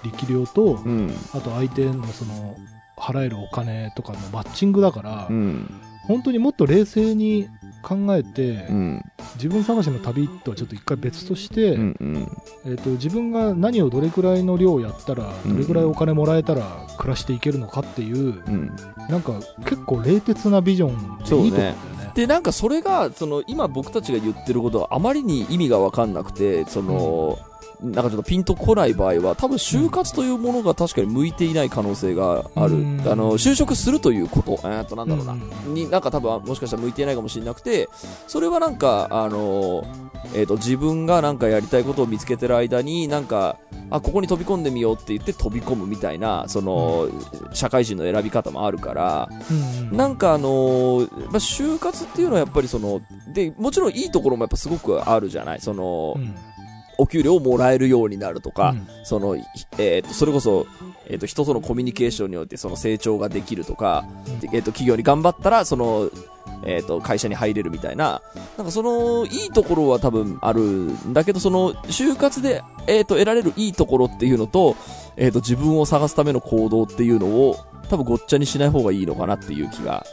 [0.04, 1.14] 力量と、うん。
[1.34, 2.56] あと相手のその
[2.98, 5.70] 払えるお金とかのマッチングだから、うん。
[6.08, 7.48] 本当にもっと冷静に
[7.84, 9.02] 考えて、うん。
[9.36, 11.98] 自分探しの旅とはちょっと一回別として、うん。
[12.00, 12.32] うん。
[12.66, 18.76] えー、と自分が何をどれくらいの量やったらうんどれくらいお金もらえたら暮らしていけるのかっていう、うん。
[19.10, 19.34] なんか
[19.66, 21.76] 結構冷徹なビジョンでいいと思うんだよね。
[22.16, 27.40] で、なんかそれが、その、今僕たちが言ってることはあまりに意味がわかんなくて、その、
[27.84, 32.76] なんかちょっとピンとこない場合は、多分就活というものが確かに向いていない可能性がある。
[32.76, 33.02] うん。
[33.06, 35.34] あの、就職するということ、えーっと、なんだろうな。
[35.34, 35.74] うん。
[35.74, 37.90] に、なんか多分もしかしたら向いていないかもしれなくて、
[38.28, 39.86] それはなんか、あの、
[40.34, 43.58] えっ、と、自分がなんかやりたいことを見つけてる間に、なんか、
[43.90, 47.10] あ、ここに飛び込んでみようって言って飛び込むみたいな、その、
[47.52, 49.98] 社会人の選び方もあるから、うんうん。
[49.98, 53.02] なんかあのーまあ、就活っていうのはやっぱりその、
[53.34, 55.62] で、もちろんいいところもやっぱすごくあるじゃない。
[55.62, 56.34] その、うん
[56.98, 58.88] お給料をもらえるようになるとか、うん。
[59.04, 59.44] その、ひ
[59.78, 60.68] えっ、と、それこそ、
[61.08, 64.06] えっ、と、人とのコミュニケーションによってその成長ができるとか、
[64.54, 66.10] えっ、と、企業に頑張ったら、その、
[66.66, 68.22] えっ、と、会社に入れるみたいな、
[68.58, 74.76] なんかその、いいところは多分あるんだけど、その、就活で、えっ、と、得られるいいところっていうのと、
[75.18, 77.58] えっ、と、自分を探すための行動っていうのを、
[77.90, 80.06] 多分ごっちゃにしない方がいいのかなっていう気が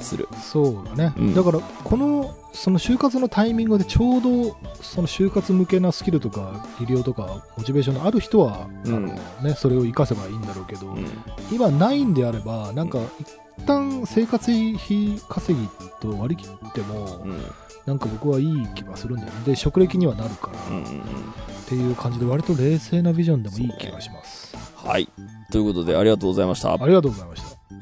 [0.00, 0.28] する。
[0.40, 1.34] そうだね、うん。
[1.34, 9.08] だからこのその就活のタイミングでちょうどその就活向けなスキルとか技量とかモチベーションのある人は、うんあの
[9.42, 11.06] ね、それを活かせばいいんだろうけど、うん。
[11.52, 13.28] 今ないんであればなんか一
[13.66, 15.68] 旦生活費稼ぎ
[16.00, 17.42] と割り切っても、うん。
[17.84, 20.58] なんか僕はいい気がするんだよねで職歴にはなるから。
[20.58, 25.08] っていう感じで割と冷静なビジョンでもいい気がします、はい。
[25.50, 26.72] ということで、ありがとうございました。
[26.72, 27.75] ありがとうございました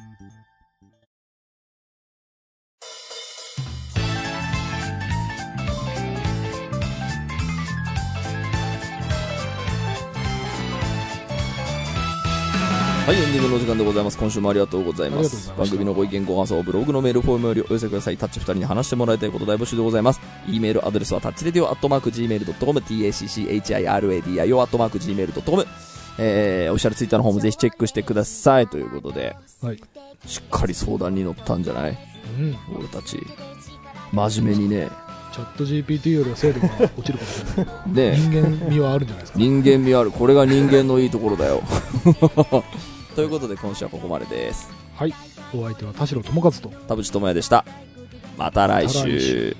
[13.06, 14.16] はい、エンディングのお時間でございます。
[14.16, 15.52] 今週もありがとうございます。
[15.58, 18.16] 番組のご意見、ご感想をブログのメールフォームよりお寄せください。
[18.16, 20.20] タッチ二人に話してもらいたいこと大募集でございます。
[20.48, 25.66] e メールアドレスはタッチレディオアットマーク Gmail.com、tacchiradio アットマーク Gmail.com、
[26.18, 28.68] えー、オフィシャルツイッターの方もぜひチェックしてください。
[28.68, 29.78] ということで、はい、
[30.24, 31.98] しっかり相談に乗ったんじゃない？
[32.38, 33.18] うん、俺たち。
[34.12, 34.88] 真面目にね。
[35.34, 38.30] チャット GPT よりは精度が落ちるかもしれない ね人
[38.62, 39.38] 間味はあるんじゃないですか？
[39.38, 40.10] 人間味ある。
[40.10, 41.60] これが人間のいいところだよ。
[43.14, 44.70] ということで、今週はここまでです。
[44.94, 45.14] はい
[45.54, 47.64] お相手は田代智和と田淵智也でした。
[48.36, 49.56] また来また来週週